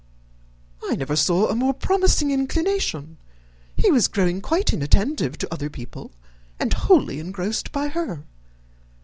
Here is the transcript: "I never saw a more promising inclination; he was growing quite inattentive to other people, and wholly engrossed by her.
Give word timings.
"I 0.83 0.95
never 0.95 1.15
saw 1.15 1.47
a 1.47 1.55
more 1.55 1.75
promising 1.75 2.31
inclination; 2.31 3.17
he 3.77 3.91
was 3.91 4.07
growing 4.07 4.41
quite 4.41 4.73
inattentive 4.73 5.37
to 5.37 5.53
other 5.53 5.69
people, 5.69 6.11
and 6.59 6.73
wholly 6.73 7.19
engrossed 7.19 7.71
by 7.71 7.89
her. 7.89 8.25